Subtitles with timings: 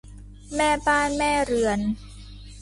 [0.55, 1.79] แม่บ้านแม่เรือน